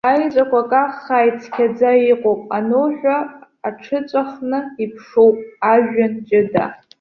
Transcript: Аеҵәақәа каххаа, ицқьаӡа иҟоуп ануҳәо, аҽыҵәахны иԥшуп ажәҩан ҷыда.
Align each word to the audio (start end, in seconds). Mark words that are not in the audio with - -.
Аеҵәақәа 0.09 0.61
каххаа, 0.69 1.27
ицқьаӡа 1.29 1.91
иҟоуп 2.11 2.41
ануҳәо, 2.57 3.17
аҽыҵәахны 3.67 4.59
иԥшуп 4.83 5.37
ажәҩан 5.71 6.13
ҷыда. 6.27 6.65